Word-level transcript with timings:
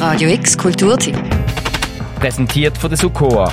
Radio 0.00 0.30
X 0.30 0.56
Kulturteam. 0.56 1.14
Präsentiert 2.18 2.78
von 2.78 2.88
der 2.88 2.96
Sukoa. 2.96 3.52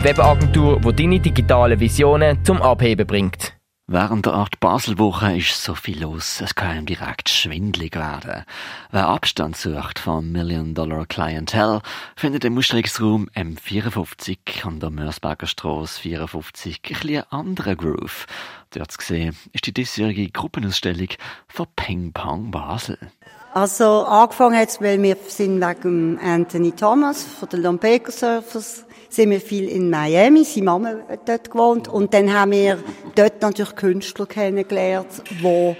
Webagentur, 0.00 0.80
die 0.80 0.96
deine 0.96 1.20
digitalen 1.20 1.78
Visionen 1.78 2.42
zum 2.46 2.62
Abheben 2.62 3.06
bringt. 3.06 3.52
Während 3.86 4.24
der 4.24 4.32
Art 4.32 4.58
Baselwoche 4.58 5.36
ist 5.36 5.62
so 5.62 5.74
viel 5.74 6.00
los, 6.00 6.40
es 6.40 6.54
kann 6.54 6.70
einem 6.70 6.86
direkt 6.86 7.28
schwindlig 7.28 7.94
werden. 7.94 8.44
Wer 8.90 9.06
Abstand 9.06 9.54
sucht 9.54 9.98
vom 9.98 10.32
Million-Dollar 10.32 11.04
Clientel, 11.04 11.82
findet 12.16 12.46
im 12.46 12.56
Ausstellungsraum 12.56 13.28
M54 13.34 14.66
an 14.66 14.80
der 14.80 14.88
Mörsberger 14.88 15.46
Straße 15.46 16.00
54 16.00 16.80
ein 16.82 16.88
bisschen 16.88 17.24
anderen 17.28 17.76
Groove. 17.76 18.26
Dort 18.70 18.92
zu 18.92 19.02
sehen 19.02 19.36
ist 19.52 19.66
die 19.66 19.74
diesjährige 19.74 20.30
Gruppenausstellung 20.30 21.08
von 21.48 21.66
Ping 21.76 22.14
Pong 22.14 22.50
Basel. 22.50 22.98
Also 23.56 24.02
angefangen 24.02 24.58
hat 24.58 24.82
weil 24.82 25.02
wir 25.02 25.16
sind 25.28 25.62
wegen 25.62 26.18
Anthony 26.22 26.72
Thomas 26.72 27.22
von 27.22 27.48
den 27.48 27.62
Lampeco 27.62 28.10
Surfers 28.10 28.84
sind 29.08 29.30
wir 29.30 29.40
viel 29.40 29.66
in 29.70 29.88
Miami, 29.88 30.44
seine 30.44 30.66
Mama 30.66 30.96
hat 31.08 31.26
dort 31.26 31.50
gewohnt 31.50 31.88
und 31.88 32.12
dann 32.12 32.30
haben 32.34 32.50
wir 32.50 32.78
dort 33.14 33.40
natürlich 33.40 33.74
Künstler 33.74 34.26
kennengelernt, 34.26 35.06
die 35.30 35.74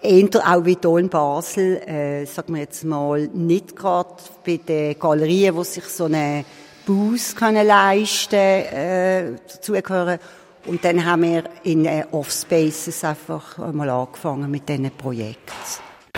eher 0.00 0.50
auch 0.50 0.64
wie 0.64 0.78
hier 0.80 0.96
in 0.96 1.10
Basel, 1.10 1.76
äh, 1.86 2.24
sagen 2.24 2.54
wir 2.54 2.62
jetzt 2.62 2.84
mal, 2.84 3.28
nicht 3.34 3.76
gerade 3.76 4.14
bei 4.46 4.56
den 4.56 4.98
Galerien, 4.98 5.56
wo 5.56 5.64
sich 5.64 5.84
so 5.84 6.06
eine 6.06 6.46
Booth 6.86 7.36
können 7.36 7.66
leisten 7.66 8.34
äh, 8.34 9.32
dazugehören. 9.46 10.20
Und 10.64 10.82
dann 10.86 11.04
haben 11.04 11.22
wir 11.22 11.44
in 11.64 11.84
äh, 11.84 12.06
Offspaces 12.12 13.04
einfach 13.04 13.58
mal 13.74 13.90
angefangen 13.90 14.50
mit 14.50 14.66
diesen 14.66 14.90
Projekten. 14.92 15.52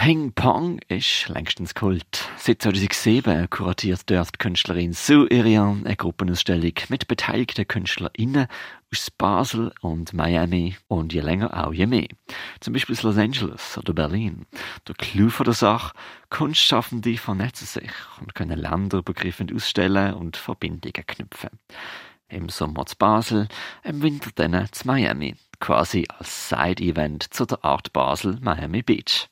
Ping 0.03 0.33
Pong 0.33 0.81
ist 0.89 1.29
längstens 1.29 1.75
Kult. 1.75 2.31
Seit 2.39 2.63
2007 2.63 3.51
kuratiert 3.51 4.09
dort 4.09 4.39
Künstlerin 4.39 4.95
Sue 4.95 5.27
Irian 5.29 5.85
eine 5.85 5.95
Gruppenausstellung 5.95 6.73
mit 6.89 7.07
beteiligten 7.07 7.69
KünstlerInnen 7.69 8.47
aus 8.91 9.11
Basel 9.11 9.75
und 9.83 10.15
Miami 10.15 10.79
und 10.89 11.12
je 11.12 11.20
länger 11.20 11.67
auch 11.67 11.75
je 11.75 11.84
mehr. 11.84 12.09
Zum 12.61 12.73
Beispiel 12.73 12.97
aus 12.97 13.03
Los 13.03 13.19
Angeles 13.19 13.77
oder 13.77 13.92
Berlin. 13.92 14.47
Der 14.89 14.95
Clou 14.95 15.29
von 15.29 15.45
der 15.45 15.53
Sache, 15.53 15.92
Kunstschaffende 16.31 17.19
vernetzen 17.19 17.67
sich 17.67 17.92
und 18.23 18.35
können 18.35 18.59
länderübergreifend 18.59 19.55
ausstellen 19.55 20.14
und 20.14 20.39
Verbindungen 20.39 21.05
knüpfen. 21.07 21.51
Im 22.29 22.48
Sommer 22.48 22.87
zu 22.87 22.97
Basel, 22.97 23.48
im 23.85 24.01
Winter 24.01 24.31
dann 24.35 24.67
zu 24.73 24.87
Miami. 24.87 25.37
Quasi 25.61 26.07
als 26.09 26.48
Side-Event 26.48 27.35
zu 27.35 27.45
der 27.45 27.62
Art 27.62 27.92
Basel 27.92 28.39
Miami 28.41 28.81
Beach. 28.81 29.29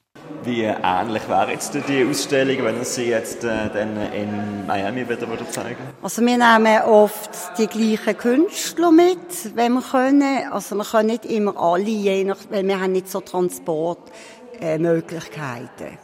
Wie 0.48 0.62
ähnlich 0.62 1.28
wäre 1.28 1.52
jetzt 1.52 1.74
die 1.74 2.06
Ausstellung, 2.08 2.64
wenn 2.64 2.78
ihr 2.78 2.84
sie 2.84 3.10
jetzt 3.10 3.44
äh, 3.44 3.68
dann 3.68 4.10
in 4.14 4.66
Miami 4.66 5.06
wieder 5.06 5.28
würde 5.28 5.46
zeigen 5.50 5.77
Also 6.00 6.22
wir 6.22 6.38
nehmen 6.38 6.84
oft 6.84 7.58
die 7.58 7.66
gleichen 7.66 8.16
Künstler 8.16 8.91
mit, 8.91 9.54
wenn 9.54 9.74
wir 9.74 9.82
können. 9.82 10.50
Also 10.50 10.74
wir 10.76 10.84
können 10.84 11.08
nicht 11.08 11.26
immer 11.26 11.54
alle, 11.54 11.82
je 11.82 12.24
nach, 12.24 12.38
weil 12.48 12.66
wir 12.66 12.80
haben 12.80 12.92
nicht 12.92 13.10
so 13.10 13.20
Transportmöglichkeiten. 13.20 15.98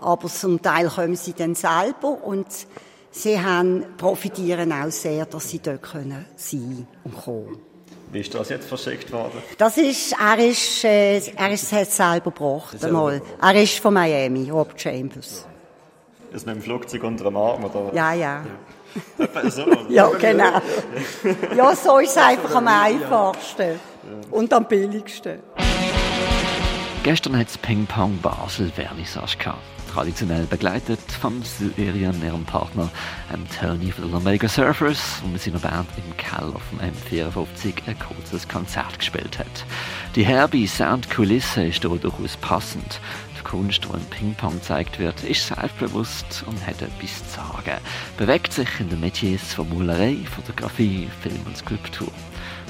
Aber 0.00 0.28
zum 0.28 0.62
Teil 0.62 0.88
kommen 0.88 1.16
sie 1.16 1.34
dann 1.34 1.54
selber 1.54 2.24
und 2.24 2.46
sie 3.10 3.38
haben, 3.38 3.84
profitieren 3.98 4.72
auch 4.72 4.90
sehr, 4.90 5.26
dass 5.26 5.50
sie 5.50 5.58
dort 5.58 5.82
können 5.82 6.24
sein 6.36 6.88
und 7.04 7.22
kommen. 7.22 7.73
Wie 8.12 8.20
ist 8.20 8.34
das 8.34 8.48
jetzt 8.48 8.68
verschickt 8.68 9.10
worden? 9.12 9.42
Das 9.58 9.76
ist, 9.76 10.14
er 10.18 10.38
ist, 10.38 10.84
äh, 10.84 11.18
er 11.18 11.50
ist 11.50 11.72
es 11.72 11.96
selber 11.96 12.30
gebracht 12.30 12.84
einmal. 12.84 13.20
Er 13.40 13.62
ist 13.62 13.78
von 13.78 13.94
Miami, 13.94 14.50
Rob 14.50 14.72
Chambers. 14.76 15.46
Ist 16.32 16.46
mit 16.46 16.56
dem 16.56 16.62
Flugzeug 16.62 17.02
unter 17.04 17.24
dem 17.24 17.36
Arm, 17.36 17.64
oder? 17.64 17.94
Ja, 17.94 18.12
ja. 18.12 18.44
ja. 18.44 19.50
so, 19.50 19.64
ja, 19.88 20.08
genau. 20.08 20.60
Ja, 21.56 21.74
so 21.74 21.98
ist 21.98 22.10
es 22.10 22.16
einfach 22.16 22.54
am 22.54 22.68
einfachsten. 22.68 23.80
Und 24.30 24.52
am 24.52 24.66
billigsten. 24.66 25.40
Gestern 27.04 27.38
hat 27.38 27.48
es 27.48 27.58
Ping 27.58 27.86
Pong 27.86 28.18
Basel 28.22 28.70
Vernissage 28.70 29.36
gehabt 29.36 29.62
traditionell 29.94 30.44
begleitet 30.46 31.00
von 31.20 31.40
Syrien, 31.42 32.20
ihrem 32.20 32.44
Partner 32.44 32.90
ähm, 33.32 33.44
Tony 33.60 33.92
von 33.92 34.06
den 34.06 34.14
Omega 34.14 34.48
Surfers 34.48 35.20
und 35.22 35.34
mit 35.34 35.42
seiner 35.42 35.60
Band 35.60 35.86
im 35.96 36.16
Keller 36.16 36.58
vom 36.58 36.80
M54 36.80 37.74
ein 37.86 37.96
kurzes 38.00 38.48
Konzert 38.48 38.98
gespielt 38.98 39.38
hat. 39.38 39.64
Die 40.16 40.24
herbe 40.24 40.66
Soundkulisse 40.66 41.66
ist 41.66 41.84
aber 41.84 41.98
durchaus 41.98 42.36
passend. 42.38 42.98
Die 43.38 43.44
Kunst, 43.44 43.84
die 43.84 43.96
im 43.96 44.04
Ping-Pong 44.06 44.54
gezeigt 44.54 44.98
wird, 44.98 45.22
ist 45.22 45.46
selbstbewusst 45.46 46.42
und 46.46 46.66
hat 46.66 46.82
etwas 46.82 47.30
zu 47.30 47.36
sagen. 47.36 47.80
Bewegt 48.16 48.52
sich 48.52 48.68
in 48.80 48.88
den 48.88 48.98
Metiers 48.98 49.54
von 49.54 49.68
Malerei, 49.68 50.16
Fotografie, 50.34 51.08
Film 51.22 51.40
und 51.46 51.56
Skulptur. 51.56 52.10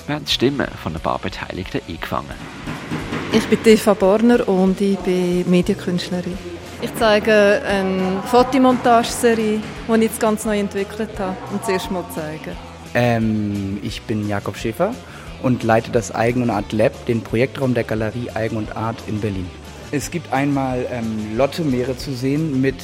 Wir 0.07 0.17
haben 0.17 0.27
die 0.27 0.33
Stimmen 0.33 0.69
von 0.83 0.95
ein 0.95 1.01
paar 1.01 1.21
Beteiligten 1.21 1.81
eingefangen. 1.89 3.04
Ich 3.37 3.49
bin 3.49 3.59
Eva 3.65 3.95
Borner 3.95 4.49
und 4.49 4.81
ich 4.81 4.97
bin 4.99 5.51
Medienkünstlerin. 5.51 6.39
Ich 6.81 6.95
zeige 6.97 7.61
eine 7.67 8.23
Fotomontageserie, 8.31 9.61
die 9.89 9.95
ich 9.97 10.03
jetzt 10.03 10.21
ganz 10.21 10.45
neu 10.45 10.61
entwickelt 10.61 11.19
habe 11.19 11.37
und 11.53 11.65
zuerst 11.65 11.91
mal 11.91 12.05
zeigen. 12.15 12.57
Ähm, 12.95 13.81
ich 13.83 14.03
bin 14.03 14.29
Jakob 14.29 14.57
Schäfer 14.57 14.95
und 15.43 15.65
leite 15.65 15.91
das 15.91 16.15
Eigen 16.15 16.43
und 16.43 16.51
Art 16.51 16.73
Lab, 16.73 17.07
den 17.07 17.23
Projektraum 17.23 17.75
der 17.75 17.83
Galerie 17.83 18.31
Eigen 18.31 18.57
und 18.57 18.77
Art 18.77 18.99
in 19.09 19.21
Berlin. 19.21 19.51
Es 19.91 20.13
gibt 20.13 20.33
einmal 20.33 20.87
ähm, 20.93 21.37
Lotte 21.37 21.63
Meere 21.65 21.97
zu 21.97 22.13
sehen 22.13 22.61
mit 22.61 22.77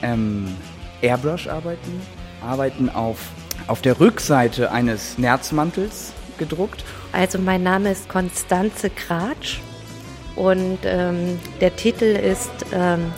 ähm, 0.00 0.56
Airbrush-Arbeiten, 1.02 2.00
Arbeiten 2.40 2.88
auf, 2.88 3.18
auf 3.66 3.82
der 3.82 4.00
Rückseite 4.00 4.72
eines 4.72 5.18
Nerzmantels 5.18 6.14
gedruckt. 6.38 6.82
Also 7.12 7.38
mein 7.38 7.62
Name 7.62 7.90
ist 7.92 8.08
Konstanze 8.08 8.88
Kratsch 8.88 9.60
und 10.38 10.78
ähm, 10.84 11.40
der 11.60 11.74
Titel 11.74 12.04
ist 12.04 12.52
ähm, 12.72 13.12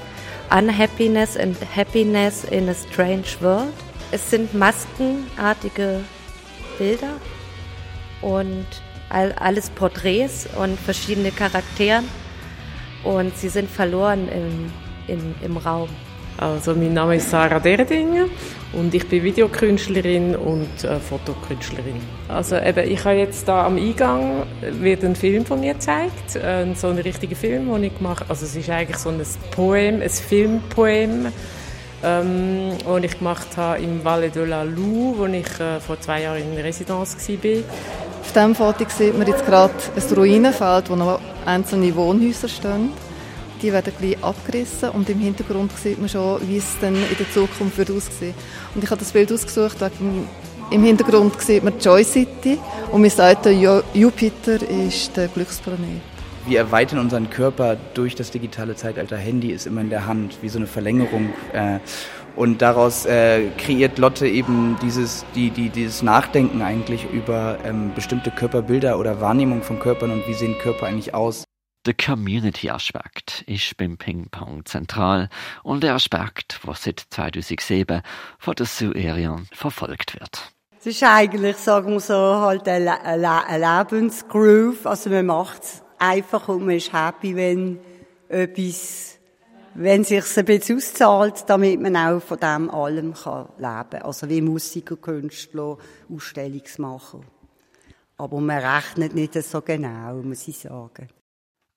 Unhappiness 0.51 1.37
and 1.37 1.57
Happiness 1.77 2.45
in 2.45 2.69
a 2.69 2.75
Strange 2.75 3.27
World. 3.41 3.75
Es 4.11 4.31
sind 4.31 4.55
maskenartige 4.55 6.01
Bilder 6.79 7.13
und 8.23 8.67
all, 9.11 9.33
alles 9.33 9.69
Porträts 9.71 10.49
und 10.57 10.81
verschiedene 10.81 11.31
Charakteren 11.31 12.09
und 13.05 13.37
sie 13.37 13.51
sind 13.51 13.71
verloren 13.71 14.27
im, 14.29 14.73
im, 15.07 15.35
im 15.43 15.57
Raum. 15.59 15.91
Also 16.41 16.75
mein 16.75 16.95
Name 16.95 17.17
ist 17.17 17.29
Sarah 17.29 17.61
Derdinger 17.61 18.25
und 18.73 18.95
ich 18.95 19.07
bin 19.07 19.23
Videokünstlerin 19.23 20.35
und 20.35 20.85
äh, 20.85 20.99
Fotokünstlerin. 20.99 22.01
Also 22.29 22.57
eben, 22.57 22.91
ich 22.91 23.05
habe 23.05 23.17
jetzt 23.17 23.47
da 23.47 23.67
am 23.67 23.77
Eingang 23.77 24.45
wird 24.63 25.05
ein 25.05 25.15
Film 25.15 25.45
von 25.45 25.61
mir 25.61 25.75
gezeigt, 25.75 26.37
äh, 26.37 26.65
so 26.75 26.87
ein 26.87 26.97
richtiger 26.97 27.37
Film, 27.37 27.71
den 27.71 27.85
ich 27.85 27.99
gemacht 27.99 28.21
habe. 28.21 28.31
Also 28.31 28.47
es 28.47 28.57
ist 28.57 28.71
eigentlich 28.71 28.97
so 28.97 29.11
ein 29.11 29.21
Poem, 29.51 30.01
ein 30.01 30.09
Filmpoem, 30.09 31.27
ähm, 32.03 32.71
den 32.89 33.05
ich 33.05 33.19
gemacht 33.19 33.59
habe 33.59 33.83
im 33.83 34.03
Valle 34.03 34.31
de 34.31 34.47
la 34.47 34.63
Lou, 34.63 35.17
wo 35.19 35.27
ich 35.27 35.61
äh, 35.61 35.79
vor 35.79 36.01
zwei 36.01 36.23
Jahren 36.23 36.41
in 36.41 36.59
Residenz 36.59 37.19
war. 37.19 37.63
Auf 38.23 38.33
diesem 38.33 38.55
Foto 38.55 38.87
sieht 38.89 39.19
man 39.19 39.27
jetzt 39.27 39.45
gerade 39.45 39.75
ein 39.95 40.15
Ruinenfeld, 40.15 40.89
wo 40.89 40.97
noch 40.97 41.21
einzelne 41.45 41.95
Wohnhäuser 41.95 42.49
stehen. 42.49 43.10
Die 43.63 43.73
werden 43.73 43.93
gleich 43.99 44.23
abgerissen 44.23 44.91
und 44.91 45.09
im 45.11 45.19
Hintergrund 45.19 45.73
sieht 45.77 45.99
man 45.99 46.09
schon, 46.09 46.41
wie 46.49 46.57
es 46.57 46.77
dann 46.81 46.95
in 46.95 47.17
der 47.19 47.31
Zukunft 47.31 47.77
wird 47.77 47.91
aussehen. 47.91 48.35
Und 48.75 48.83
ich 48.83 48.91
habe 48.91 48.99
das 48.99 49.13
Bild 49.13 49.31
ausgesucht, 49.33 49.81
wegen 49.81 50.27
im 50.71 50.85
Hintergrund 50.85 51.41
sieht 51.41 51.65
man 51.65 51.79
Joy 51.79 52.05
City 52.05 52.59
und 52.93 53.01
man 53.01 53.11
sagt, 53.11 53.47
Jupiter 53.93 54.59
ist 54.69 55.17
der 55.17 55.29
Glücksplanet. 55.29 56.01
Wir 56.47 56.61
erweitern 56.61 57.01
unseren 57.01 57.29
Körper 57.29 57.77
durch 57.95 58.15
das 58.15 58.31
digitale 58.31 58.75
Zeitalter. 58.75 59.17
Handy 59.17 59.51
ist 59.51 59.67
immer 59.67 59.83
in 59.83 59.91
der 59.91 60.07
Hand, 60.07 60.39
wie 60.41 60.49
so 60.49 60.59
eine 60.59 60.67
Verlängerung. 60.67 61.35
Äh, 61.53 61.81
und 62.35 62.63
daraus 62.63 63.05
äh, 63.05 63.49
kreiert 63.59 63.99
Lotte 63.99 64.27
eben 64.27 64.77
dieses, 64.81 65.27
die, 65.35 65.51
die, 65.51 65.69
dieses 65.69 66.03
Nachdenken 66.03 66.63
eigentlich 66.63 67.07
über 67.13 67.59
ähm, 67.65 67.93
bestimmte 67.95 68.31
Körperbilder 68.31 68.99
oder 68.99 69.21
Wahrnehmung 69.21 69.63
von 69.63 69.81
Körpern 69.81 70.13
und 70.13 70.27
wie 70.27 70.35
sehen 70.35 70.57
Körper 70.59 70.87
eigentlich 70.87 71.15
aus. 71.15 71.45
Der 71.87 71.95
Community-Aspekt 71.95 73.43
ist 73.47 73.75
beim 73.79 73.97
Ping-Pong 73.97 74.67
zentral 74.67 75.31
und 75.63 75.83
der 75.83 75.95
Aspekt, 75.95 76.61
der 76.67 76.75
seit 76.75 77.07
2007 77.09 78.03
von 78.39 78.55
der 78.55 78.67
Sue 78.67 78.95
Erion 78.95 79.47
verfolgt 79.51 80.21
wird. 80.21 80.53
Es 80.79 80.85
ist 80.85 81.03
eigentlich, 81.03 81.57
sagen 81.57 81.93
wir 81.93 82.01
so, 82.01 82.15
halt 82.15 82.69
ein, 82.69 82.87
ein, 82.87 83.25
ein 83.25 83.61
Lebensgroove. 83.61 84.85
Also 84.85 85.09
man 85.09 85.25
macht 85.25 85.63
es 85.63 85.83
einfach 85.99 86.49
und 86.49 86.67
man 86.67 86.77
ist 86.77 86.93
happy, 86.93 87.35
wenn 87.35 87.81
etwas, 88.29 89.19
wenn 89.73 90.05
sich 90.05 90.37
ein 90.37 90.45
bisschen 90.45 90.77
auszahlt, 90.77 91.45
damit 91.49 91.81
man 91.81 91.97
auch 91.97 92.21
von 92.21 92.39
dem 92.39 92.69
allem 92.69 93.15
kann 93.15 93.49
leben 93.57 93.91
kann. 93.91 94.03
Also 94.03 94.29
wie 94.29 94.43
Musiker, 94.43 94.97
Künstler, 94.97 95.79
Ausstellungsmacher. 96.15 97.23
Aber 98.19 98.39
man 98.39 98.59
rechnet 98.59 99.15
nicht 99.15 99.33
so 99.33 99.63
genau, 99.63 100.17
muss 100.17 100.47
ich 100.47 100.59
sagen. 100.59 101.09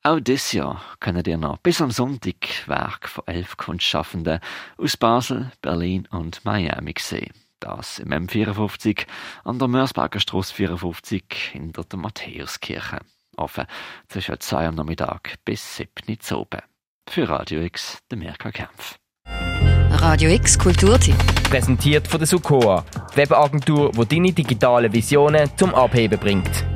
Auch 0.06 0.20
dieses 0.20 0.52
Jahr 0.52 0.82
könnt 1.00 1.28
ihr 1.28 1.38
noch 1.38 1.60
bis 1.60 1.80
am 1.80 1.90
Sonntag 1.90 2.68
Werk 2.68 3.08
von 3.08 3.26
elf 3.26 3.56
Kunstschaffenden 3.56 4.42
aus 4.78 4.98
Basel, 4.98 5.54
Berlin 5.62 6.10
und 6.12 6.44
Miami 6.44 6.94
sehen. 7.00 7.32
Das 7.62 8.00
im 8.00 8.10
M54 8.10 9.06
an 9.46 9.60
der 9.60 9.70
Mörsberger 9.70 10.20
Strasse 10.20 10.54
54 10.56 11.24
hinter 11.54 11.86
der 11.86 12.00
Matthäuskirche. 12.00 13.00
Offen 13.38 13.66
zwischen 14.10 14.38
2 14.38 14.68
am 14.68 14.76
Nachmittag 14.76 15.36
bis 15.46 15.78
7 15.78 15.90
Uhr 16.10 16.38
oben. 16.38 16.62
Für 17.08 17.30
Radio 17.30 17.62
X, 17.62 18.00
der 18.12 18.18
Mirka 18.18 18.52
Kempf. 18.52 18.98
Radio 19.26 20.32
X 20.32 20.60
Kulturtipp. 20.60 21.16
Präsentiert 21.50 22.10
von 22.10 22.20
der 22.20 22.28
Sukoa, 22.28 22.84
die 23.14 23.18
Webagentur, 23.18 23.92
die 23.94 24.06
deine 24.06 24.34
digitalen 24.34 24.92
Visionen 24.92 25.50
zum 25.56 25.74
Abheben 25.74 26.20
bringt. 26.20 26.73